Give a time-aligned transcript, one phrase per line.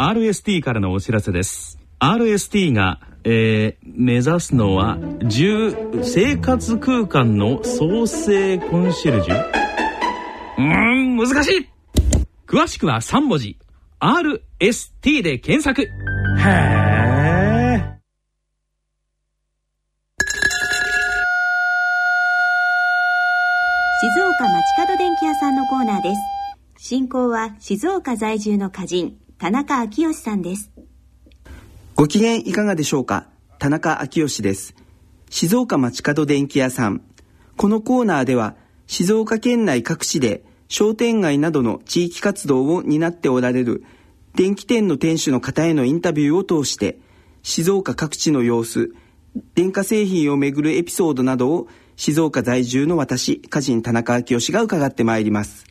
[0.00, 1.78] RST からのお知らせです。
[1.98, 9.50] RST が、えー、目指すのは10生活空間の創生コンシェルジュ？
[10.56, 11.68] うーん難しい。
[12.46, 13.58] 詳しくは3文字。
[13.98, 15.82] RST で検索。
[15.82, 15.90] へえ
[24.00, 26.14] 静岡町角電気屋さんのコーナーで
[26.78, 26.86] す。
[26.88, 30.70] 進行は静岡在住の歌人田中昭義さんです。
[31.94, 33.30] ご機嫌いかがでしょうか？
[33.58, 34.74] 田中昭義です。
[35.30, 37.00] 静岡町角電気屋さん。
[37.56, 38.54] このコーナーでは
[38.86, 43.82] 静岡県内各地で商店街などの地域活動を担っておられる
[44.34, 46.98] 電気店の店主の方へのインタビューを通して
[47.42, 48.94] 静岡各地の様子
[49.54, 55.64] 電化製品をめぐるエピソードなどを静岡在住の私歌人田中昭義が伺ってまいります。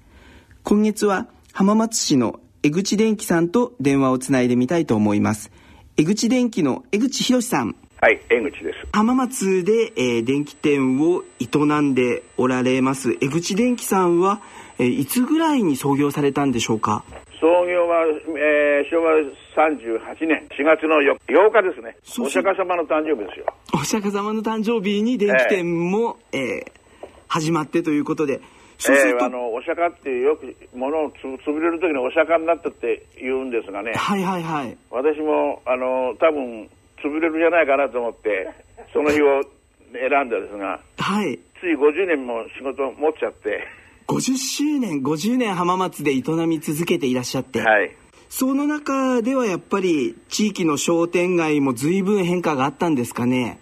[0.63, 5.49] 今月は浜松市の江口電機さんと電話をつないでみたいと思います。
[5.95, 7.77] 江口電機の江口博さん。
[8.01, 8.79] はい江口です。
[8.91, 13.17] 浜松で、えー、電気店を営んでおられます。
[13.21, 14.41] 江口電機さんは、
[14.77, 17.05] えー、いつぐらいに創業されたんでしょうか？
[17.39, 18.05] 創業は、
[18.37, 19.13] えー、昭和
[19.55, 20.45] 38年。
[20.49, 21.95] 4月の 8, 8日ですね。
[22.19, 23.45] お釈迦様の誕生日ですよ。
[23.73, 28.41] お釈迦様の誕生日に電気店も、えー、えー、始まってということで
[28.79, 33.93] そうすると、えー、あのお釈迦ってよくものをつ潰れる時にお釈迦になったって言うんですがね。
[33.93, 34.77] はいはいはい。
[34.89, 36.69] 私もあの多分
[37.03, 38.49] 潰れるじゃないかなと思って
[38.93, 39.43] その日を
[39.91, 43.67] 選んだですが、はい、つい50年も仕事持っちゃって。
[44.07, 47.95] 50周年50年浜松で営み続けていらっしゃって、はい、
[48.27, 53.59] その中ではやっぱり地域の商店街も随分変化があったんですかね。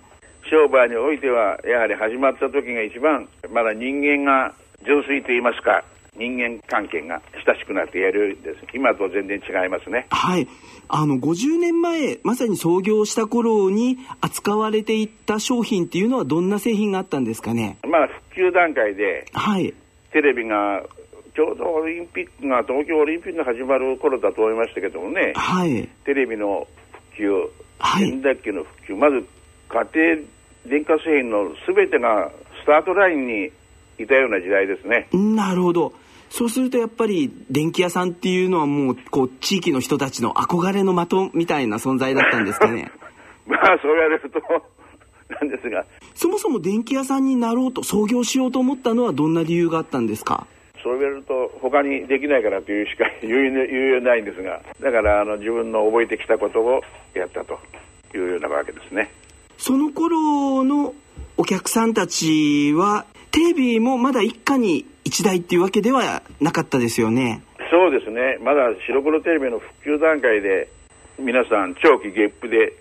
[0.50, 4.54] 商売においてはやはり始まった時が一番まだ人間が
[4.88, 5.84] 純粋と言いますか
[6.16, 8.66] 人間関係が親しくなってやるんです。
[8.74, 10.08] 今と全然違いますね。
[10.10, 10.48] はい。
[10.90, 17.78] あの50年前まさに創業した頃に扱われていった商品っていうのはどんな製品があったんですかね？
[17.84, 19.74] まあ復旧段階で、はい、
[20.12, 20.81] テレビが
[21.36, 26.68] ちょうどオリンピックが東京オリンピックが始まる頃だと思いましたけどもね、はい、テレビの
[27.16, 27.50] 普及
[27.80, 29.28] 洗濯機の普及、まず
[29.70, 32.31] 家庭電化製品の全てが
[32.64, 33.52] スタートラインに
[34.00, 35.08] いたような時代ですね。
[35.13, 35.94] なるほど。
[36.30, 42.91] そうするとやっぱり電気屋さんっていうのはもうこう地域の人たちの憧れの的みたいな存在だったんですかね？
[43.47, 44.41] まあそう言われると
[45.34, 45.85] なんですが。
[46.16, 50.47] そもそも電気屋さんになろうと創業しようと思ったのはどんな理由があったんですか？
[50.84, 53.58] そう言われると他にできないからというしか言う
[53.91, 56.81] ようないんですがだからあの自分の覚えてきたことを
[57.14, 57.58] やったと
[58.16, 59.12] いうようなわけですね。
[59.58, 60.94] その頃の
[61.38, 67.44] お客さんたちはテレビもまだ一家に一台っていうわけではなかったですよね。
[67.72, 68.38] そうですね。
[68.42, 70.70] まだ白黒テレビの普及段階で
[71.20, 72.74] 皆さん長期月賦で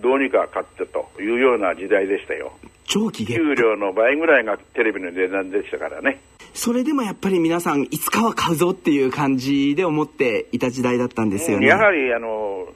[0.00, 2.52] どうにか買ってというような時代でしたよ。
[2.84, 6.20] 長期月給料の倍ぐらいがテレビの値段でしたからね。
[6.54, 11.66] それでもやっぱり皆さんいつかは買うぞっていう感じで思っていた時代だったんですよね。
[11.66, 12.66] やはりあの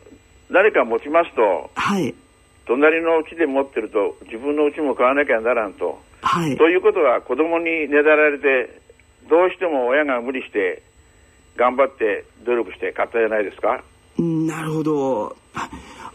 [0.50, 2.14] 誰か持ちますとはい。
[2.66, 8.80] 隣のうちで持ってると自分のうちも買わなきゃならんとはい、ということは子供にねだられて
[9.28, 10.82] どうしても親が無理して
[11.56, 13.82] 頑張って努力して買ったじゃないですか？
[14.18, 15.36] なるほど。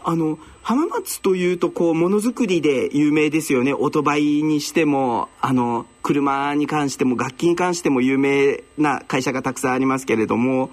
[0.08, 10.70] あの浜松というとこうものづくりで有名ですよねオートバイにしてもあの車に関しても楽器に関しても有名な会社がたくさんありますけれども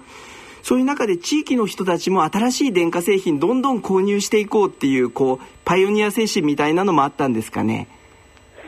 [0.62, 7.88] そういう中で地域の人たちも新しい電化製品どんどん購入していこうっていうこうパイオニア精神みたいなのもあったんですかね？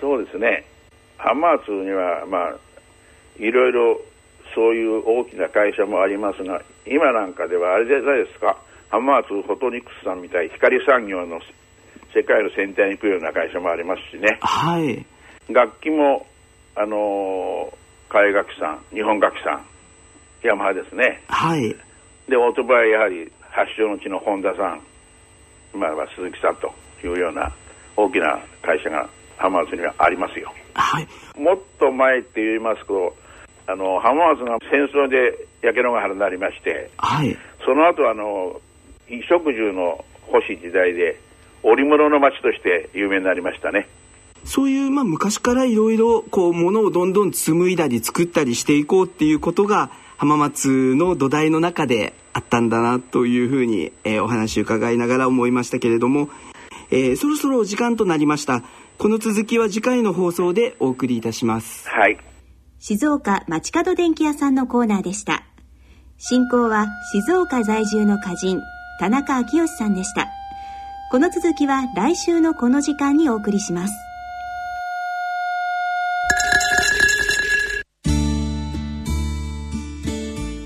[0.06, 0.64] そうですね。
[1.18, 2.56] 浜松にはまあ
[3.42, 4.00] いろいろ
[4.54, 8.56] そういう大きな会社もありますが今なんかではあれじゃないですか。
[8.88, 11.40] 浜松フォトニクスさんみたい光産業の
[12.14, 14.38] 世界の先端に行くような会社もありますしね。
[14.40, 15.04] はい。
[15.52, 16.24] 楽器も
[16.76, 17.76] あの
[18.08, 19.66] 海楽器さん日本楽器さん
[20.46, 21.20] ヤマハですね。
[21.26, 21.74] はい。
[22.28, 24.80] でオートバイやはり発祥の地の本田さん
[25.76, 26.72] まあ鈴木さんと
[27.04, 27.50] いうような
[27.96, 30.52] 大きな会社が浜松にはありますよ。
[30.74, 33.16] はい、もっと前って言いますと
[33.66, 38.60] あの浜松が戦争で焼け野原になりまして、はい、その後あの
[39.08, 41.20] 衣食住の欲しい時代で
[41.62, 43.88] 織物の町として有名になりましたね。
[44.44, 56.28] そういう、まあ、昔からいろいろこう物をどんどん紡いだり作ったりしていこうっていうことが浜松の土台の中であったんだなというふうに、えー、お話伺いながら思いましたけれども、
[56.90, 58.62] えー、そろそろお時間となりました。
[58.98, 61.88] この続きは次回の放送でお送りいたします。
[61.88, 62.18] はい。
[62.78, 65.44] 静岡町角電気屋さんのコーナーでした。
[66.18, 68.60] 進行は静岡在住の歌人、
[68.98, 70.28] 田中昭義さんでした
[71.10, 73.94] この続きは来週のこの時間にお送りします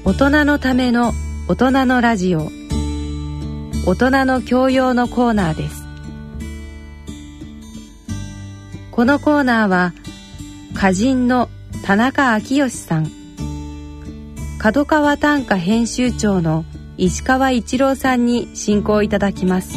[0.04, 1.12] 大人のための
[1.48, 2.50] 大人のラジオ
[3.86, 5.79] 大人の教養のコーナーです
[9.00, 9.94] このコーナーは
[10.74, 11.48] 歌人の
[11.86, 13.10] 田中昭義さん。
[14.58, 16.66] 角川短歌編集長の
[16.98, 19.74] 石川一郎さんに進行いただきます。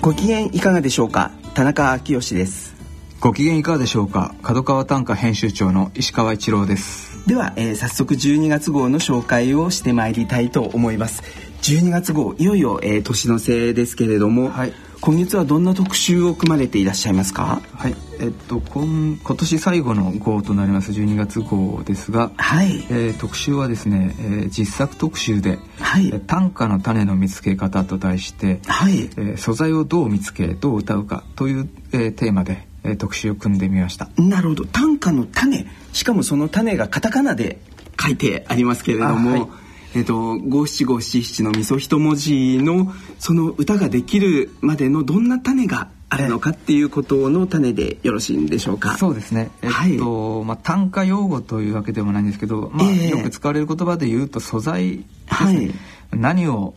[0.00, 1.32] ご機嫌いかがでしょうか？
[1.54, 2.76] 田中昭義です。
[3.18, 4.36] ご機嫌いかがでしょうか？
[4.40, 7.26] 角川短歌編集長の石川一郎です。
[7.26, 11.24] では、えー、早速12月号の紹介をしてまいりたいと思います
[11.62, 17.60] 12月号いよいよ、えー、年の瀬ですけれども、はい、今月はどんな特集を組まれていらっしゃいますか？
[17.74, 17.94] はい。
[18.18, 22.76] えっと今今年最後の号となります12月号ですが、はい。
[22.88, 26.10] えー、特集はですね、えー、実作特集で、はい。
[26.14, 29.00] え短歌の種の見つけ方と題して、はい。
[29.00, 34.08] えー、素材をどう見つけどう歌うかという、えー、テーマで、えー、特集を組んでみました。
[34.16, 34.64] なるほど。
[34.64, 35.66] 短歌の種。
[35.92, 37.60] しかもその種がカタカナで
[38.00, 39.50] 書いてありますけれども、
[39.96, 48.96] えっ、ー、と五七五七七のみそ一文字のその歌ができるまでのどんな種があるのかっていうことの種でよろしいんでしょうか？
[48.98, 49.50] そうですね。
[49.62, 55.04] えっと、はい、まあ単価用語というわけでもないんですけど、まあ、えー、よく使われる言葉で言うと素材で
[55.34, 55.56] すね。
[55.56, 55.74] はい、
[56.12, 56.74] 何を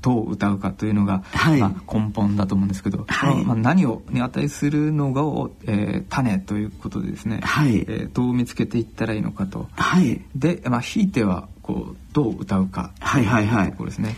[0.00, 12.92] どう歌うかというのが、はい、まあ、根本だと思うんですけど、はい、まあ、何をに値するのがを、えー、種ということでですね、はいえー、どう見つけていったらいいのかと、はい、で、まあ、ひいてはこうどう歌うか。
[12.98, 13.24] はい。
[13.26, 14.16] はいはい、ところですね。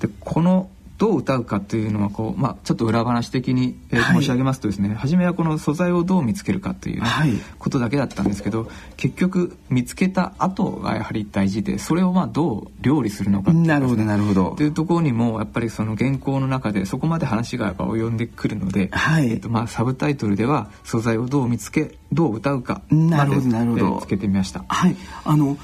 [0.00, 14.54] でこのどう歌うかというのはこう、まあ、ちょっと裏話的に、え申し上げますとですね初めはこの素材をどう見つけるかという、ねはい、ことだけだったんですけど結局見つけた後がやはり大事でそれをまあどう料理するのか、ね、なるほどなるほど。
[14.56, 19.28] というところにもやっぱりその原稿の中でそこまで話が及んでくるので、はい。
[19.28, 24.64] えーとまあ、サブタイトルでは「素材をどう見つけどう歌うか」なるほどなるほど、つけてみました。
[24.66, 24.96] はい。
[25.24, 25.58] あの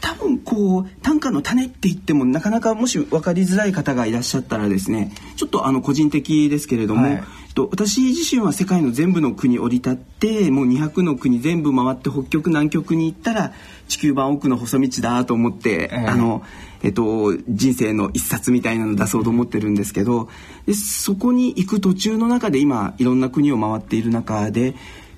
[0.00, 7.22] 多分こう短歌の種って言ってもなかなかもし分かりづらい方がいらっしゃったらですねちょっとあの個人的ですけれども、はい、
[7.54, 13.52] と私自身は世界の全部の国降り立ってもう200の国全部回って北極南極に行ったら
[13.88, 16.42] 地球版奥の細道だと思って、えー、あの
[16.84, 20.28] えっと、人生の一冊みたいなの出そうと思ってるんですけど
[20.66, 24.74] でそこに行く途中の中で今いろんな国を回っている中で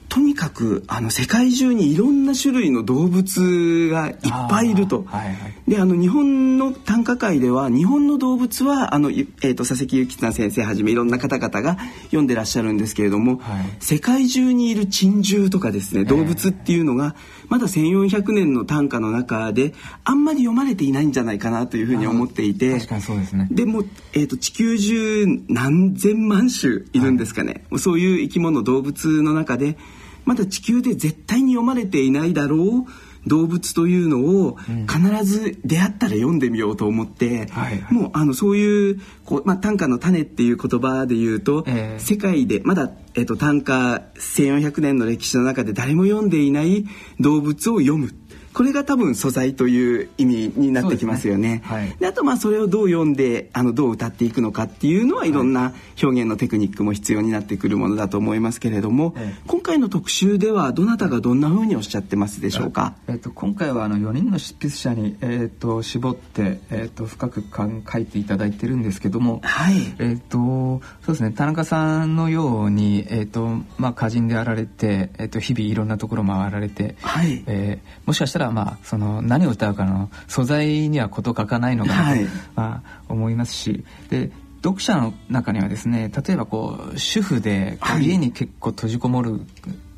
[0.09, 4.17] とにかくあの世界中にいろんな種類の動物がいっ
[4.49, 5.05] ぱいいると。
[5.07, 17.15] はいはい、であの日本の短歌界では日本の動物はあの、えーと、佐々木幸綱先生はじめいろんな方々が読んでらっしゃるんですけれども、はい、世界中にいる珍獣とかですね動物っていうのが
[17.49, 19.75] まだ1,400年の短歌の中で
[20.05, 22.75] あんまり読まれていないんじゃないかなというふうに思っていて。
[22.75, 23.49] 確かにそうですね。
[23.51, 29.77] でも、えーと、地球中何千万種いるんですかね、はい、そういう生き物動物の中で
[30.25, 32.91] まだ地球で絶対に読まれていないだろう
[33.27, 37.49] 動物というのを必ず出会ったら読んでみようと思って、
[37.91, 46.85] うんもうあのそういうこう、まあ、短歌の種っていう言葉で言うと、えー、世界でまだ、えーと、短歌1400年の歴史の中で誰も読んでいない
[47.21, 48.13] 動物を読む
[48.55, 51.43] これが多分素材という意味になってきますよね。
[51.43, 51.63] で、ね。
[51.65, 55.35] はい、あとまあそれをどう読んであのどう歌っていくのかっていうのはい。
[55.35, 62.95] ろんな表現のテクニックも必要になってくるものだと思いますけれども、はい、今回の特集ではどなたがどんなふうにおっしゃってますでしょうか？
[63.09, 71.33] えっ、と今回はあの4人の執筆者にえっ、ー、と絞ってえっ、ー、と深く書いていただいてるんですけども、はい、えっ、とそうですね。
[71.33, 73.49] 田中さんのようにえっ、と
[73.79, 77.43] まあ歌人であられてえっ、と日々いろんなところ回られて、はい。
[77.47, 83.85] えー、もしかしたらまあその何を歌うかの素材には事欠かないのかなと、あ、思いますし。
[84.09, 84.31] で
[84.65, 89.39] 読者の中にはですね例えばこう主婦で家に結構閉じこもる、は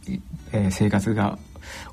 [0.09, 1.39] い、えー、生活が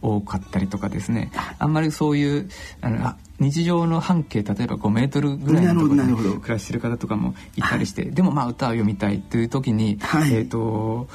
[0.01, 1.31] 多かったりとかですね。
[1.59, 2.49] あんまりそういう
[2.81, 11.07] あの日常の半径例えば5メートルぐらいのところに暮らしてる方とかもいたりして、はい、でもまあ歌を読みたいという時に、はい、えっ、ー、と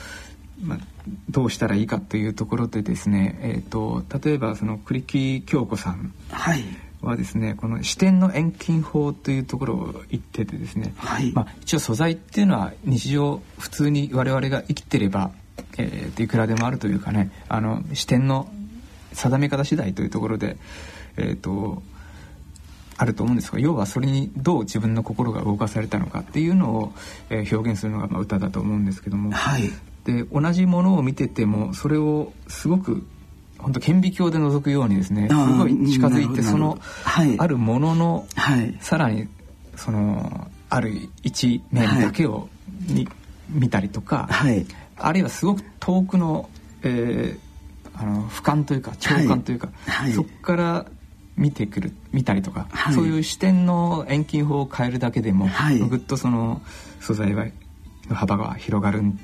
[0.63, 0.79] まあ、
[1.29, 6.15] どうしたらいいかというところでですね、えーと、例えばその栗木京子さん
[7.03, 15.31] はですね、はい、この視点の遠近法というところを言っててですね、はい、まあ、一応素材っていうのは日常普通に我々が生きてれば、
[15.79, 18.51] えー、いくらでもあるというかねあの視点の
[19.13, 20.57] 定め方次第というところで、
[21.17, 21.83] えーと
[22.99, 26.93] あると思うんですが要はそれにどう自分の心が動かされたのかっていうのを、
[27.31, 29.71] えー、表現するのがまあ歌だと思うんですけども、はい、
[30.09, 33.07] で同じものを見ててもそれをすごく
[33.59, 39.29] 本当顕微鏡で覗くようにですねすごい近づいてその、はい、あるものの、はい、さらに
[39.77, 42.49] そのある一面だけを、
[42.89, 43.09] に
[43.49, 46.49] 見たりとか、はい、あるいはすごく遠くの,、
[46.83, 50.87] えー、あの俯瞰というか長官というか、はい、そこから
[51.37, 56.63] 見てくる見たりとか、はい、そういう視点の遠近法を変えるだけでも、はい、ぐっとその
[57.01, 57.47] 素材は
[58.09, 59.19] の幅が広がるん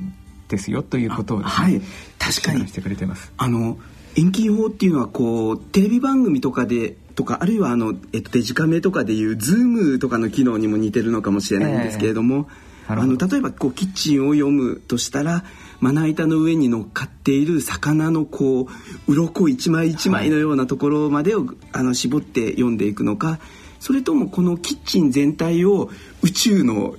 [0.54, 1.82] ですよということをですね、はい、
[2.18, 2.68] 確かに。
[2.68, 3.32] してくれてます。
[3.36, 3.78] あの
[4.16, 12.48] 遠近法っていうのはこうテレビ番組とかでとかあるいはあの、えっと、デジカメとかでいうズームとかの機能にも似てるのかもしれないんですけれども、
[12.86, 15.44] えー、あの例えばこうキッチンを読むとしたら
[15.80, 18.68] まな板の上に乗っかっている魚のこ
[19.08, 23.38] う鱗一枚一枚のようなところまでを、はい、あの絞って読んでいくのか
[23.80, 25.90] それともこのキッチン全体を
[26.22, 26.94] 宇宙の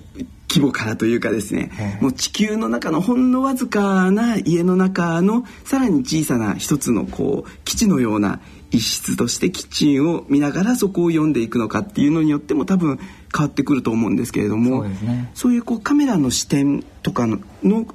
[0.49, 8.39] 規模からというかですね、もう地球の中のほんのわずかな家の中のさらに小さな一つのこう基地のような
[8.71, 12.99] 一室としてキッチンを見ながらそこを読んでいくのかっていうのによっても多分
[13.35, 14.85] 変わってくると思うんですけれども
[15.33, 17.85] そう、ね,、いうこうカメラの視点とかのの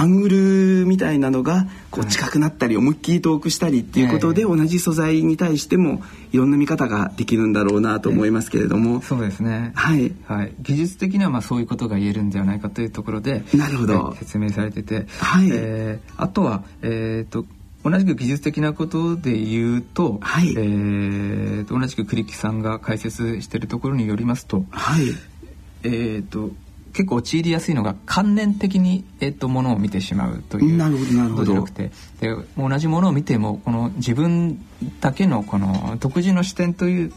[0.00, 9.72] アングルみたいなのがこう近くなったり思いっきり遠くしたりっていうことで同じ素材に対してもいろんな見方ができるんだろうなと思いますけれども、そうですね。
[9.74, 15.48] はい、はい、技術的にはまあそういうことが言えるんではないかというところでなるほど、説明されてて、はい。
[15.50, 17.44] えー、あとは、えーと、
[17.82, 20.52] 同じく技術的なことで言うと,、はい。
[20.52, 25.06] えー、と同じく栗木さんが解説しているところによりますと,、はい。
[25.82, 26.52] えーと
[26.98, 30.78] 結構陥りやすいのが観念的に、えっと、ものを見てしまうという
[31.30, 31.92] ことじゃなくて。
[32.18, 34.60] で同じものを見てもこの自分
[35.00, 37.12] だけのこの独自の視点という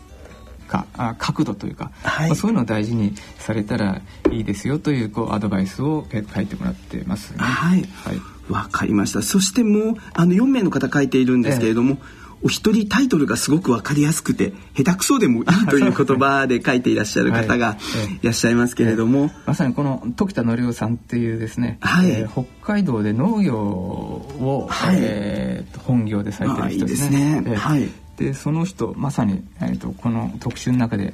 [0.67, 7.39] かあ角度というか、はい、まあ、そういうのを大事にされたらいいですよというこうアドバイスを書いてもらってますね。
[7.39, 8.21] はい、はい、
[8.51, 9.23] わかりました。
[9.23, 17.77] そしてもうあの4名の方書いているんですけれども、ええお一人タイトルがすごく分かりやすくて下手くそでもいいという言葉で書いていらっしゃる方が
[18.21, 18.25] い。
[18.25, 22.09] らっしゃいますけれども、はい、まさにこの時田則夫さんっていうですね、はい。
[22.09, 24.97] えー、北海道で農業を、はい。
[24.99, 27.35] えー、本業でされてる人ですね。
[27.37, 27.55] いいですね。
[27.55, 31.13] はいでその人まさに、えーと、この特集の中で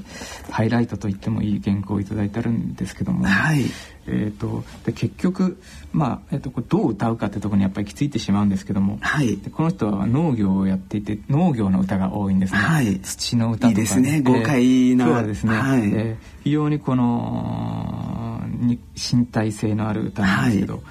[0.52, 3.66] ハイライトと言ってもいい原稿を頂いてあるんですけども、はい、
[4.08, 5.62] えーと、で結局、
[5.92, 14.22] まあえーと、これどう歌うかってところにやっぱり行き着いてしまうんですけども、はい、でこの人は農業をやっていて農業の歌が多いんですね、はい、土の歌とか、ね、いいですね。
[14.22, 20.84] 豪快な、えー、ですね、はい、えー、非常にこのに身体性のある歌なんですけど、はい、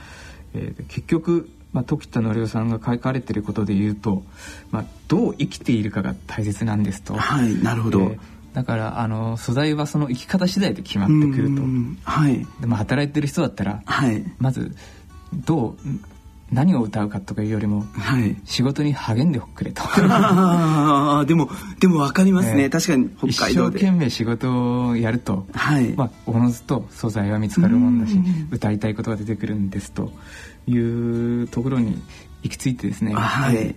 [0.55, 4.23] えー、結局まあ、時田則夫さんが書かれてることで言うと、
[4.71, 7.13] まあ、どう生きているかが大切なんですと。
[7.13, 8.01] はい、なるほど。
[8.01, 8.19] えー、
[8.55, 11.61] だからあの素材はその生き方次第で決まってくると。
[12.03, 12.47] はい。
[12.63, 14.75] でも働いてる人だったら、はい、まず
[15.35, 15.77] どう
[16.51, 19.83] 何を歌うかとかいうよりも、はい、仕事に励んでくれと。
[19.85, 23.79] あ でもでも分かりますね、えー、確かに北海道で。
[23.81, 25.93] 一生懸命仕事をやると、はい。
[25.93, 28.19] まあ、おのずと素材は見つかるもんだし
[28.51, 30.11] 歌いたいことが出てくるんですと
[30.67, 32.03] いうところに
[32.43, 33.75] 行き着いてですね、はい、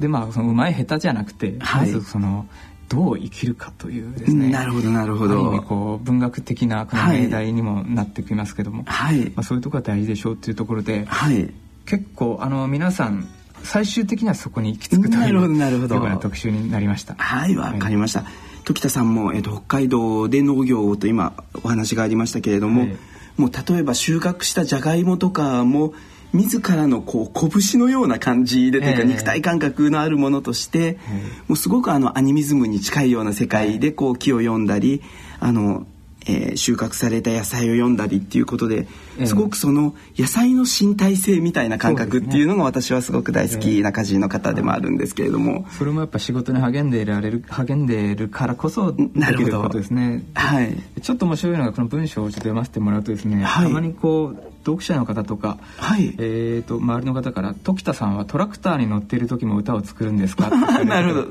[0.00, 2.46] でまあそのうまい下手じゃなくて、はい、まずその
[2.88, 4.50] どう生きるかというですね。
[4.50, 5.62] なるほどなるほど。
[5.62, 9.30] こう文学的なこの命題にもなってきますけども、はい。
[9.30, 11.50] まあ、そういうところが大事でしょうっていうところで、はい、
[11.86, 13.26] 結構あの皆さん
[13.62, 17.14] 最終的にはそこに行き着くというなるほどような特集になりました。
[17.14, 18.32] はいわかりました、はい、
[18.64, 21.32] 時田さんも、えーと、北海道で農業と今
[21.64, 22.96] お話がありましたけれども、はい、
[23.36, 25.94] もう例えば収穫したじゃがいもとかも
[26.32, 30.98] 自らのこう拳のような感じでというか肉体感覚のあるものとして、
[31.46, 35.02] もうすごくあのアニミズムに近いような世界でこう木を読んだり
[35.40, 35.86] あの
[36.26, 38.86] えー、収穫された野菜を読んだりっていうことで
[39.24, 50.76] すごくその野菜の身体性みたいな感覚っていうのが私はすごく大好きな歌人の方でもあるんですけれども、それもやっぱ仕事に励んでいられる励んでいるからこそできることですねはい。
[51.00, 61.26] ちょっと面白いのがこの文章をちょっと読ませてもらうとですね、はい、たまにこう読者の方とか、はい、えーと、周りの方から「時田さんはトラクターに乗っている時も歌を作るんですか?」って なるほど。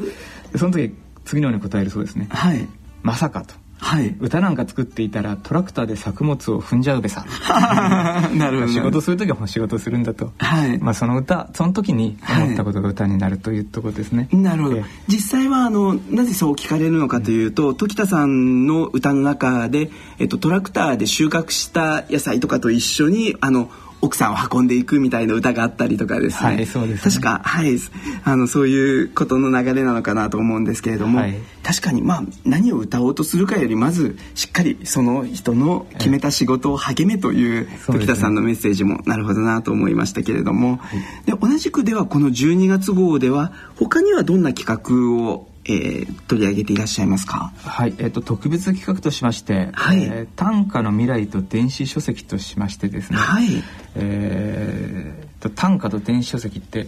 [0.57, 0.93] その時
[1.23, 2.27] 次のように答えるそうですね。
[2.29, 2.67] はい、
[3.03, 7.25] まさかとはい、歌なんか作っていたらトラクターで作物を踏んじゃうべさ。
[8.31, 8.71] なるほど。
[8.71, 10.77] 仕事する時は仕事するんだと、はい。
[10.77, 14.81] まあ、その歌その時に思ったことが歌になるというところですね、はい、なるほど。
[15.07, 23.71] 実際はあのなぜそう聞かれるのかというと、うん、時田さんの歌の中で、えっと、トラクターで収穫した野菜とかと一緒にあの
[24.01, 27.11] 奥さんを運んでいくみたいな歌があったりとかですね、はいそうですね。
[27.11, 27.77] 確かはい。
[28.23, 31.35] あのそういうことの流れなのかなと思うんですけれども、はい。
[31.63, 40.79] 確かにまあ何を歌おうとするかよりまずしっかりその人の決めた仕事を励めという時田さんのメッセージもなるほどなと思いましたけれども、
[41.25, 47.51] で同じくではこの12月号では他にはどんな企画を、えー取り上げていらっしゃいますか？
[47.57, 50.03] はい、えっと特別企画としまして、はい。
[50.03, 53.63] えー短歌の未来と電子書籍としましてですね、はい。
[53.95, 56.87] えーと短歌と電子書籍って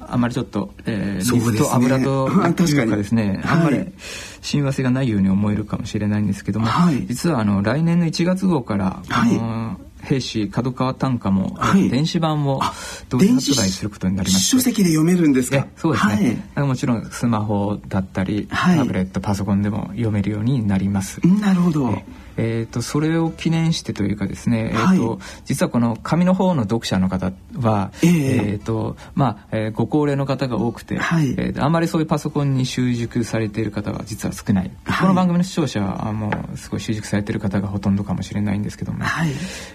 [0.00, 2.26] あまりちょっと、えー水と油と
[2.56, 3.92] 確かですねあんまりはい。
[4.42, 7.06] 親和性がないように思えるかもしれないんですけども、はい。
[7.06, 11.88] 実はあの来年の1月号から、はい兵士角川短歌も、はい。
[11.88, 12.60] 電子版を
[13.08, 15.56] 同時発売することになりまして書籍で読めるんですか？
[15.56, 16.66] えそうですね、はい。
[16.66, 18.78] もちろんスマホだったり、はい。
[18.78, 22.02] タブレットパソコンでも読めるようになります、なるほど
[22.40, 24.96] えー、とそれを記念してというかですね、はい。
[24.96, 28.10] えー、と実はこの紙の方の読者の方は、ええ。
[28.10, 31.30] えーとまあえーご高齢の方が多くて、はい。
[31.32, 35.00] えーとあんまりそういうパソコンに習熟されている方は実は少ない、はい。
[35.00, 39.32] この番組の視聴者はもうすごい習熟されている方がほとんどかもしれないんですけども、はい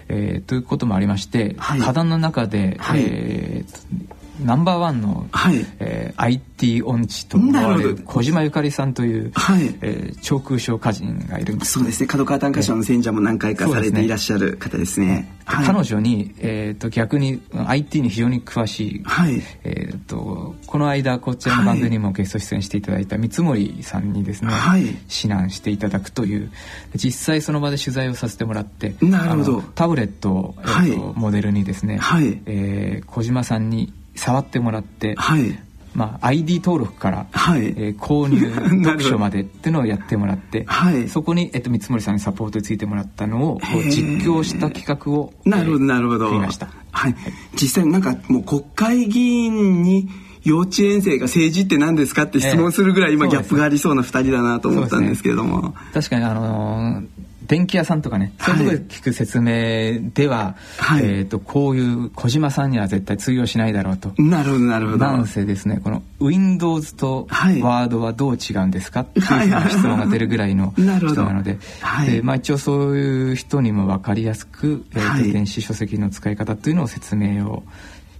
[0.08, 5.64] えーということもありまして、はい花壇の中で、はいえーとナンバーワンの、はい。
[5.78, 9.74] えー IT 音痴と思われる小島ゆかりさんという、はい。
[9.82, 11.72] えー長空小歌人がいるんです。
[11.72, 12.06] そうですね。
[12.06, 15.32] 角川短歌賞の選者も何回かされていらっしゃる方ですね。
[15.44, 15.66] はい。
[15.66, 19.42] 彼女に、えー、と逆に IT に非常に詳しい、はい。
[19.64, 24.82] えー、とこの間こちらの番組にもゲスト出演していただいた三森さんにですね、はい。
[24.82, 26.50] 指南していただくという
[26.94, 29.62] 実際その場で取材をさせてもらってなるほど。
[29.74, 31.12] タブレットを、えーとはい。
[31.14, 32.40] モデルにですね、はい。
[32.46, 35.58] えー小島さんに触ってもらって、はい。
[35.94, 37.66] まあ、ID 登録から、はい。
[37.68, 38.38] えー購入
[38.84, 41.08] 読書までっていうのをやってもらって、 はい。
[41.08, 46.26] そこに、えっと、三森さんにサポートについてもらったのを実況した企画をなるほどえーなるほど。
[46.26, 46.68] 組みました。
[46.90, 47.14] はい。
[47.54, 50.08] 実際なんかもう国会議員に
[50.44, 53.30] 幼稚園生が政治って何ですかって質問するぐらい今ええ。
[53.32, 61.04] ギャップがありそうな二人だなと思ったんですけれども、確かにあのー電気屋さんとかねそういうところで聞く説明では、はい。
[61.04, 64.12] えー、とこういう小島さんには絶対通用しないだろうと。
[64.18, 64.98] なるほどなるほど。
[64.98, 67.60] なんせですねこの Windows とはい。
[67.60, 69.26] ワードはどう違うんですかっていう
[69.70, 71.22] 質問が出るぐらいの なるほど。
[71.22, 71.58] 人なので。
[71.80, 72.10] はい。
[72.10, 75.32] で、まあ、一応そういう人にも分かりやすく、えーとはい。
[75.32, 77.62] 電子書籍の使い方というのを説明を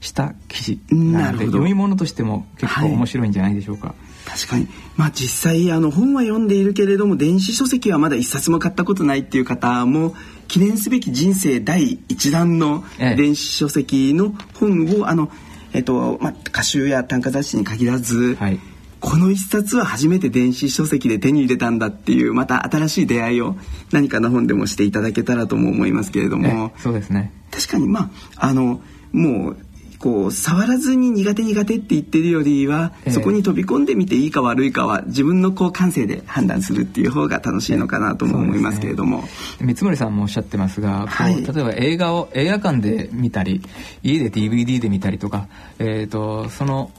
[0.00, 3.94] した記事なので読み物としても結構面白いんじゃないでしょうか。
[4.26, 4.68] 確かに。
[4.96, 10.14] まあ実際あの本は読んでいるけれども電子書籍はまだ一冊も買ったことないっていう方も
[10.48, 13.14] 記念すべき人生第一弾のええ。
[13.14, 15.30] 電子書籍の本をあの
[15.72, 18.60] えっとまあ歌集や短歌雑誌に限らず、はい。
[18.98, 23.56] この一冊は初めて電子書籍で手に入れたんだっていうまた新しい出会いを
[23.92, 26.72] 何かの本でもしていただけたらとも思いますけれども。
[26.76, 27.32] えそうですね。
[27.50, 28.80] 確かにまああの
[29.12, 29.56] もう
[29.98, 33.11] こう触らずに苦手苦手って言ってるよりは、ええ。
[33.11, 39.24] そこに飛び込んでみていいか悪いかは自分のこう感性で判断するっていう方が楽しいのかなとも思いますけれども、
[39.61, 41.42] 三森さんもおっしゃってますが、はい。
[41.42, 43.62] 例えば映画を映画館で見たり
[44.02, 46.90] 家で DVD で見たりとか、えー、とその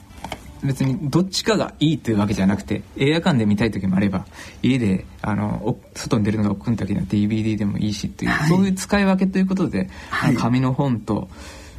[0.62, 4.26] 別にどっちかがいいというわけじゃなくて映画館で見たい時もあれば
[4.62, 8.48] 家であのお外に出るのが億劫の時には DVD でもいいしっていう、はい。
[8.48, 10.36] そういう使い分けということで、はい。
[10.36, 11.28] 紙の本と,、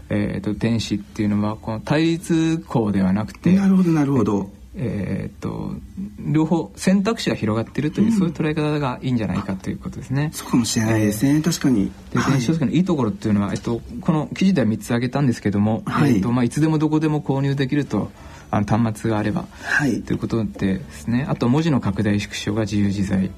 [0.09, 4.49] えー、と電子っていうのはこの対立項ではなくてなるほどなるほど。
[4.75, 5.73] えーっと
[6.19, 10.29] 両方選択肢が広がってるという、そういう捉え方がいいんじゃないかということですね。
[10.33, 11.91] そうかもしれないですね、確かに。
[12.11, 18.11] ではい電子書籍のいいところっていうのは、えっと、この記事では3つ挙げたんですけども、はいいえっとまあ、いつでもどこでも購入できると
[18.51, 20.01] あの端末があれば、はい。
[20.01, 21.25] ということでですね。
[21.29, 23.29] あと文字の拡大縮小が自由自在。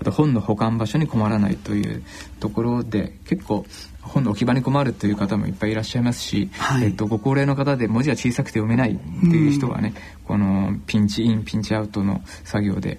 [0.00, 2.02] あと本の保管場所に困らないという
[2.40, 3.64] ところで結構
[4.02, 6.84] 本の置き場に困るという方もいっぱいいらっしゃいますし、はい。
[6.84, 12.98] えっと、ご高齢の方で文字が小さくて読めないっていう人はね、このピンチインピンチアウトの作業で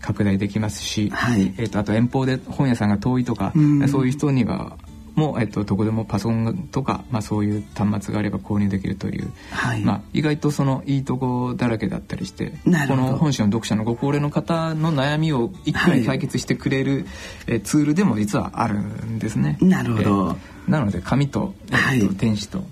[0.00, 1.54] 拡大できますし、はい。
[1.58, 3.88] えっと、あと遠方で本屋さんが遠いとか、うん。
[3.88, 4.76] そういう人には
[5.18, 9.82] もう、えっと、どこでもパソコンとか、まあ、そういう端末があれば購入できるという、はい。
[9.82, 17.06] まあ、意外とそのいいとこだらけだったりしてこの本誌の読者のご高齢の方の悩みを一挙に解決してくれる、
[17.46, 19.58] えーツールでも実はあるんですね。
[19.60, 20.10] なるほど。
[20.10, 22.16] えーなので紙と,、えーとはい。
[22.16, 22.62] 電子と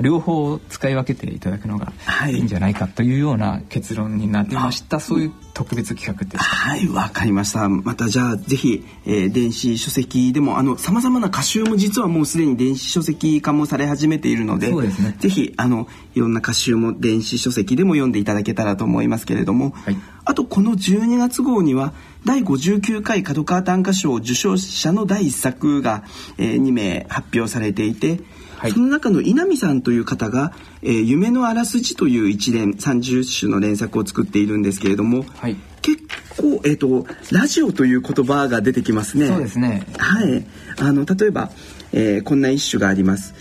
[0.00, 6.44] 両方使い分けていただくのがはいいいんじゃないかというような結論になってました、そういう特別企画です。
[6.44, 7.68] はい、わかりました。
[7.68, 19.96] またじゃあぜひ、えー電子書籍でもあの様々な歌集も実はもうすでに電子書籍化もされ始めているので、そうですねぜひあのいろんな歌集も電子書籍でも読んでいただけたらと思いますけれども、はい
[20.28, 26.02] あとこの12月号には第59回角川短歌賞受賞者の第一作が、
[26.36, 28.20] え2名発表されていて
[28.66, 30.52] はい、その中の稲見さんという方が
[30.82, 36.02] 「えー、夢のあらすじ」という一連30種の連作を作っているんですけれども、はい、結
[36.36, 39.28] 構、えーと、ラジオという言葉が出てきますね。
[39.28, 39.86] そうですね。
[39.96, 40.44] はい。
[40.78, 41.50] あの例えば、
[41.92, 43.34] えー、こんな一首があります。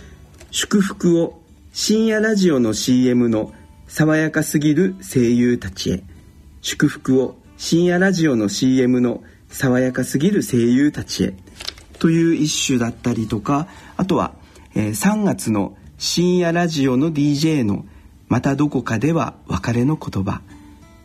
[0.51, 1.41] 祝福を
[1.73, 3.51] 深夜ラジオの CM の
[3.87, 6.03] 爽やかすぎる声優たちへ。
[6.61, 11.33] 祝福を深夜ラジオの CM の爽やかすぎる声優たちへ。
[11.97, 14.35] という一首だったりとかあとは、
[14.75, 17.85] えー、3月の深夜ラジオの DJ の
[18.27, 20.41] またどこかでは別れの言葉。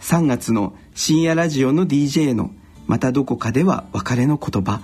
[0.01, 2.51] 3月の深夜ラジオの DJ の
[2.89, 4.81] またどこかでは別れの言葉。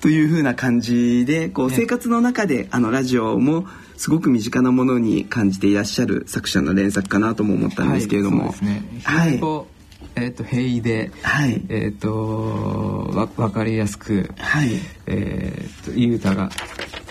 [0.00, 8.54] というふうな感じでこう生活の中であのラジオもすごく身近なものに感じていらっしゃる作者の連作かなとも思ったんですけれども。
[9.02, 9.40] はい、ね、
[10.14, 14.70] えーと、平易で、はい、えーと、わ分かりやすく、はい。
[15.06, 16.50] えーと、いい歌が、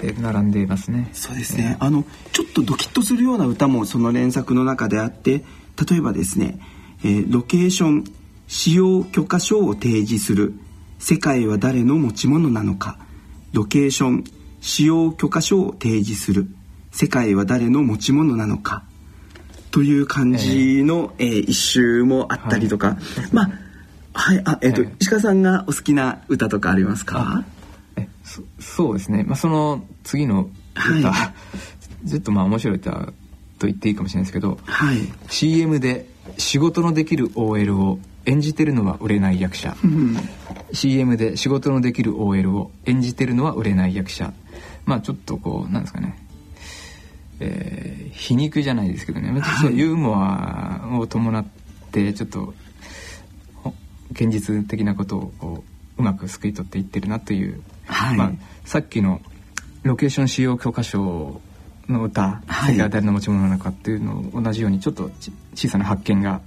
[0.01, 1.09] えー、並んでいますね。
[1.13, 5.43] そうですね、えー、あのちょっとドキッとするような歌もその連作の中であって
[5.89, 6.59] 例えばですね、
[7.03, 8.03] えー、ロケーション
[8.47, 10.53] 使用許可証を提示する
[10.99, 12.99] 世界は誰の持ち物なのか。
[13.53, 14.23] ロケーション
[14.61, 16.47] 使用許可証を提示する
[16.91, 18.83] 世界は誰の持ち物なのか
[19.71, 22.97] という感じの、えー、えー、一周もあったりとか、はい、
[23.31, 23.51] まあ
[24.13, 27.43] はいあえっ、ー、と、はい、石川さんがお好きな歌とかありますか？
[27.95, 29.23] えそそうですね。
[29.23, 31.33] まあその次の歌、は
[32.05, 32.91] い、ちょっとまあ面白い歌
[33.59, 34.97] と言っていいかもしれないですけど、はい、
[35.29, 40.17] CM で仕事のできる OL を演じてるのは売れない役者、うん、
[40.73, 44.33] CM で仕事のできる OL を演じてるのは売れない役者。
[44.85, 46.17] まあちょっとこうなんですかね
[47.39, 51.45] えー、皮肉じゃないですけどね、はい、ユーモアを伴っ
[51.91, 52.53] てちょっと
[54.11, 55.63] 現実的なことをこ
[55.97, 58.31] ううまくすくい取っていってるなという、はい、まあ、
[58.65, 59.21] さっきの
[59.83, 61.41] ロケーション使用教科書
[61.87, 65.09] の歌「世界は誰の持ち物なのか」っていうのを同じようにちょっと
[65.55, 66.41] 小さな発見が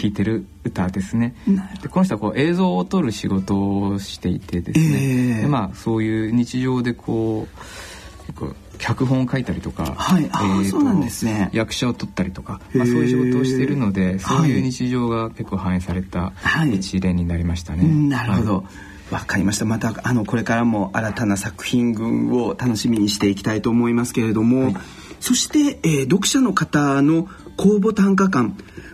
[0.00, 0.12] 効い。
[0.12, 1.34] てる歌ですね。
[1.46, 11.50] はい、でこの人はこう映像を撮る仕事をしていてですね、えー、でまあそういう日常でこう結構脚本を書いたりとか、はい、えー、そうなんですね。
[11.52, 16.32] 役者を取ったりとか、まあ、そういう仕事をしているのでそういう日常が結構反映された
[16.72, 17.84] 一例になりましたね。
[18.08, 18.64] なるほど、
[19.10, 19.64] わかりました。
[19.64, 24.76] またあのこれからも新たな作品群を楽しみにしていきたいと思いますけれども、はい、
[25.20, 28.50] そして、えー、読者の方の公募単価館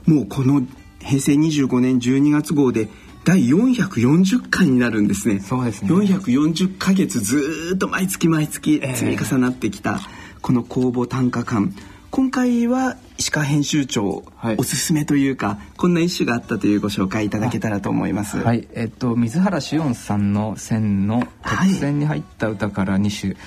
[0.07, 0.63] もうこの
[1.01, 2.89] 平成25年12月号で
[3.25, 5.41] 第440回になるんですね。
[5.41, 5.91] そうですね。
[5.91, 10.01] 440ヶ月ずっと毎月毎月積み重なってきた、
[10.41, 11.73] この公募単価館。
[12.11, 18.39] 今回は石川編集長、はい、おすすめというかこんな一種があったというご紹介いただけたらと思います。
[18.39, 23.43] はい、えっと水原紫音さんの選の特選に入った歌から2種、はい、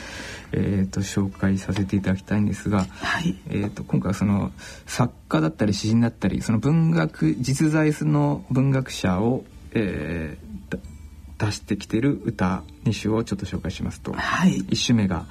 [0.53, 4.51] えーと、紹介させていただきたいんですが、はい、えーと、今回はその
[4.85, 10.79] 作家だったり詩人だったりその文学実在の文学者をえー、
[11.45, 15.25] 出してきてる歌2首をちょっと紹介しますと、はい、1首目が、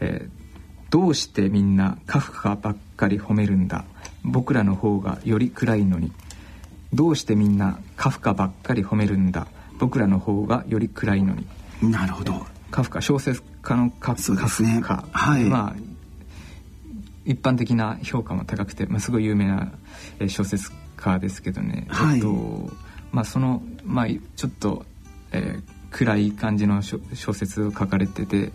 [0.00, 0.40] えー
[0.90, 3.84] 「どうしてみんなカフカばっかり褒めるんだ。
[4.24, 6.12] 僕らの方がより暗いのに」
[6.92, 9.46] 「どうしてみんなカフカばっかり褒めるんだ。
[9.78, 11.46] 僕らの方がより暗いのに」
[11.82, 12.46] なるほど。
[12.70, 15.76] カフカ小説家のカフカ、ね、はい、まあ
[17.24, 19.72] 一般的な評価も高くて、まあ、すごい有名な
[20.28, 22.70] 小説家ですけどね、はい、えっと
[23.12, 24.84] まあ、その、まあ、ちょっと、
[25.32, 28.52] えー、暗い感じの小説を書かれてて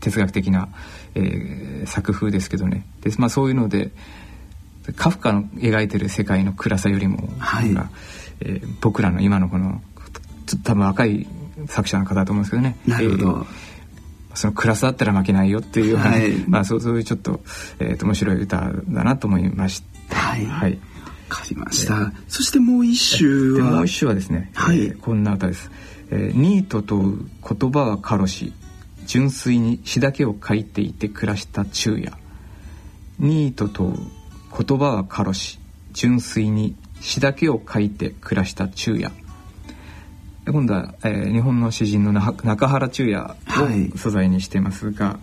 [0.00, 0.68] 哲学的な、
[1.14, 2.86] えー、作風ですけどね。
[3.02, 3.90] で、まあ、そういうので
[4.96, 7.70] カフカの描いてる世界の暗さよりも、はい。
[8.40, 9.80] えー、僕らの今のこの
[10.46, 11.26] ちょっと多分若い
[11.66, 12.76] 作者の方だと思うんですけどね。
[12.86, 13.72] なるほど、えー
[14.34, 17.40] その暗さだったら負けないよっていう、はい、まあそういうちょっと,、
[17.78, 20.16] えーと、面白い歌だなと思いました。
[20.16, 20.78] はい、はい
[21.32, 22.12] かりました。
[22.28, 23.70] そしてもう一首は。
[23.70, 25.70] もう一首はですね、はい、えー、こんな歌です。
[26.10, 28.52] えー、ニートと言葉はカロシ、
[29.06, 32.12] 純粋に詩だけを書いていて暮らした昼夜。
[33.18, 33.94] ニートと
[34.56, 35.58] 言葉はカロシ、
[35.92, 39.10] 純粋に詩だけを書いて暮らした昼夜。
[40.46, 43.30] 今度は、えー、日本の詩人の中原中也
[43.94, 45.18] を素材にしてますが、はい、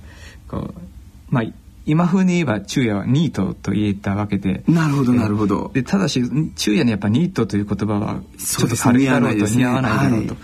[0.48, 0.82] こう
[1.30, 1.44] まあ
[1.90, 4.64] 今風に言えば昼夜はニートと言えたわけで。
[4.68, 5.72] なるほどなるほど。
[5.74, 6.22] でただし
[6.56, 10.36] 昼夜にやっぱニートという言葉はちょっと軽いだろうと似合わないだろうと。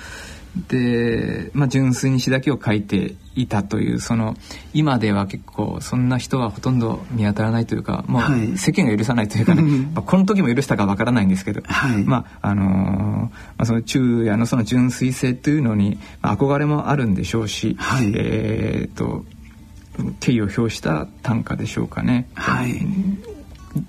[0.69, 4.35] で、まあ、純粋に詩だけを書いていたというその
[4.73, 19.25] 今では結構そんな人はほとんど見当たらないというかもう世間が許さないというかね、はい、まあ、この時も許したかわからないんですけど、はい、まああのー、まあ、その昼夜のその純粋性というのに憧れもあるんでしょうし、はい、えー、っと
[20.19, 22.27] 敬意を表した短歌でしょうかね。
[22.33, 22.81] はい。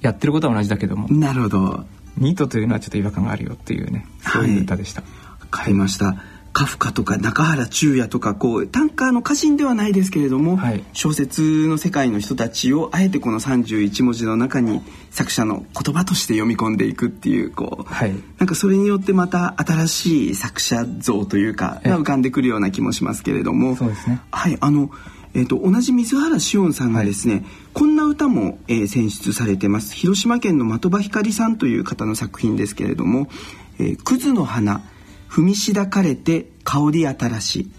[0.00, 1.08] やってることは同じだけども。
[1.08, 1.84] なるほど。
[2.16, 5.02] ニートというのはちょっと違和感があるよっていうね、そういう歌でした。
[5.02, 5.06] わ、
[5.40, 6.16] はい、かりました。
[6.56, 24.90] カフカとか中原中也とかこう短歌の歌人ではないですけれども、はい、小説の世界の人たちをあえてこの31文字の中に作者の言葉として読み込んでいくっていうこう、はい、なんかそれによってまた新しい作者像というかが浮かんでくるような気もしますけれどもそうですねはいあの
[25.34, 29.94] えーと、同じ水原紫音さんがですね、はい、こんな歌も、えー、選出されてます。
[29.94, 33.28] 広島県の的場ひかりさんという方の作品ですけれども
[33.78, 34.82] 「えー、クズの花」
[35.28, 37.70] 踏みしだかれて香り新し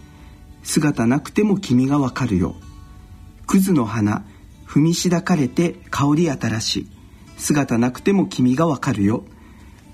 [0.61, 2.55] 姿なくても君がわかるよ。
[3.47, 4.25] クズの花
[4.67, 6.87] 踏みしだかれて香り新し
[7.37, 9.23] 姿なくても君がわかるよ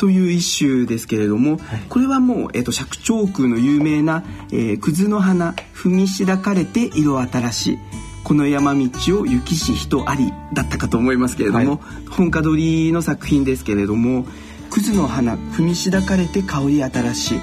[0.03, 7.79] という一首ですけれども、はい、これはもう、えーと、尺長空の有名な「えー、クズの花踏みしだかれて色新し
[8.25, 8.81] この山道
[9.21, 14.25] を行きし人あり」だったかと思いますけれども、はい、本家取りの作品ですけれども
[14.71, 17.39] クズの花踏みしだかれて香り新しい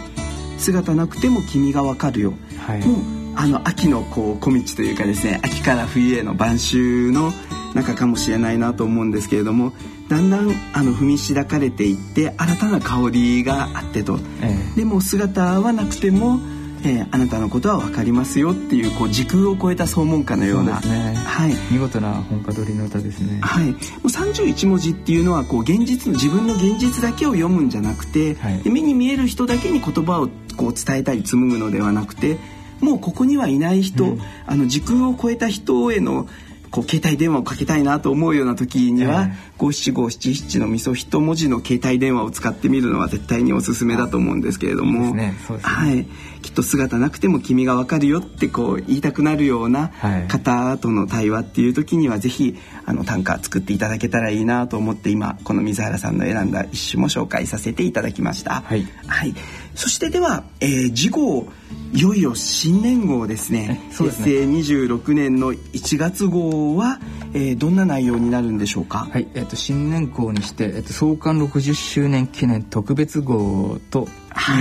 [0.59, 2.96] 姿なくても君がわかるよ、はい、もう
[3.37, 6.77] あの秋のこう小道というかですね秋から冬への晩秋
[7.11, 7.33] の
[7.75, 9.73] 中かもしれないなと思うんですけれども
[10.11, 16.40] だんだんあの踏みしだかれていって新たな香りがあってと、ええ、でも姿はなくても
[16.83, 23.38] えー、あなたのことは分かりますよっていうこう時空を超えた総門歌のような、ね、はい、見事な本歌取りの歌ですね。
[23.42, 32.38] はい、もう31文字っていうのはこう現実自分の現実だけを読むんじゃなくて、はい、目に見える人だけに言葉をこう伝えたり紡ぐのではなくて
[32.81, 36.29] もうここにはいない人、うん、あの時空を超えた人への
[36.70, 39.28] こう携帯電話をかけたいなと思うような時には
[39.59, 46.06] 五七五七七のみそ一文字の携帯電話を使ってみるのは絶対におすすめだと思うんですけれども、ねね、はい、
[46.42, 49.90] きっと姿なくても君がわかるよってこう言いたくなるような
[50.29, 58.62] 方との対話っていう時にはぜひあの短歌作っていただけたらいいなと思って今この水原さんの選んだ一首も紹介させていただきました。
[58.62, 59.35] はい、はい、
[59.74, 61.46] そしてでは、えー、次号
[61.92, 63.81] いよいよ新年号ですね。
[63.90, 64.26] そうですね。
[64.26, 67.00] 平成26年の1月号は、
[67.33, 69.09] えー、どんな内容になるんでしょうか？
[69.11, 74.09] はい、えっ、ー、と新年号にして、えっ、ー、と創刊60周年記念特別号と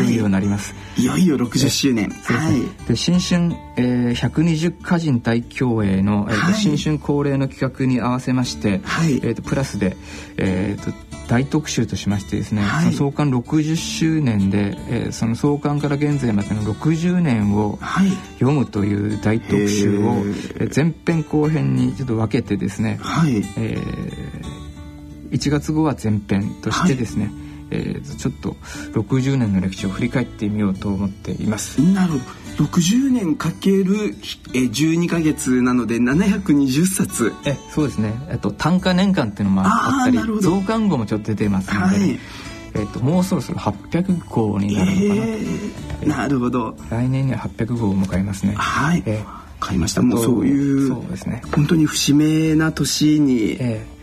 [0.01, 0.05] い。
[0.05, 0.73] よいよなります。
[0.97, 2.09] いよいよ60周年。
[2.09, 2.87] はい。
[2.87, 9.95] で新春、えー、120歌人大競泳の、えーと、はい、新春恒例の企画に合わせまして、はい、えっ、ー、とプラスで、
[10.37, 17.77] えっ、ー、と大特集としましてですね、はい、創刊60周年で、えー、その創刊から現在までの60年を
[18.39, 20.23] 読むという大特集を、はい、
[20.75, 23.37] 前編後編にちょっと分けてですね、はい。
[23.57, 28.55] えー、1月号は前編としてですね、はいえー、ちょっと
[28.99, 31.81] 60年の歴史を振り返ってみようと思っています。
[31.81, 32.65] なるほど。
[32.65, 34.15] 60年かける
[34.53, 37.33] 12か月なので720冊。
[37.45, 38.13] えそうですね。
[38.29, 42.19] えっと単価年間っていうのもあったり増刊号もちょっと出てますので、はい、
[42.75, 46.75] えっと、もうそろそろ800号になるのかな、えー、なるほど。
[46.89, 48.55] 来年には800号を迎えますね。
[48.55, 50.01] はい、えー買いました。
[50.01, 51.41] もうそういうそうですね。
[51.53, 53.57] 本当に節目な年に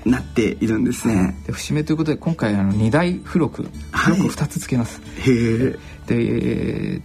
[0.07, 5.33] なっているんですね、で節目ということで今回あの2大付録付録2つつけます、へ
[5.73, 5.79] え。
[6.07, 7.03] で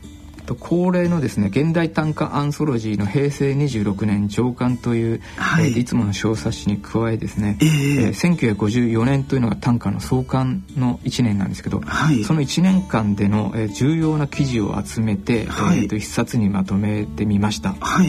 [0.51, 5.67] と恒例のですね現代短歌アンソロジーの平成26年上巻という、はい。
[5.67, 17.73] えー、いつもの小冊子に加えですね、えー、えー、1954年というのが短歌の創刊の1年なんですけど、はい、その1年間での、えー、重要な記事を集めて、はい、えー、と一冊にまとめてみました。
[17.79, 18.07] はい、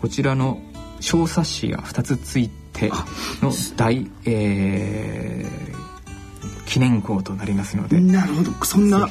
[0.00, 0.60] こちらの
[1.00, 2.61] 小冊子が2つついて
[3.42, 8.00] の大、えー、記念校となりますので。
[8.00, 8.52] なるほど。
[8.64, 9.08] そんな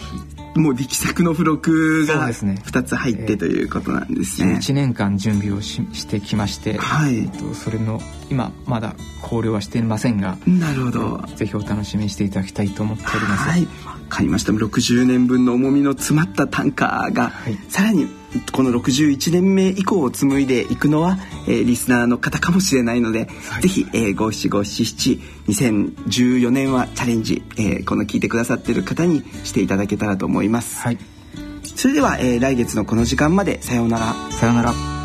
[0.55, 4.55] もう力作の付録が2つ入ってということなんですね。
[4.55, 11.23] 1年間準備をししてきまして、はい、それの今まだ考慮はしていませんがなるほど。
[11.35, 13.49] ぜひお楽しみにしていただきたいと思っております。
[13.49, 13.67] はい、
[14.09, 14.51] 買いました。
[14.51, 18.07] 60年分の重みの詰まった短歌が、はい、さらに
[18.51, 21.17] この61年目以降を紡いでいくのは、
[21.47, 30.81] えー、リスナーの方かもしれないので、はい、ぜひ、えー、五七五七七2014年はチャレンジ、えー、この聞いてくださってる方にしていただけたらと思います。
[30.81, 30.97] はい、
[31.63, 34.13] それでは、えー、来月のこの時間までさようなら。
[34.31, 35.00] さようなら。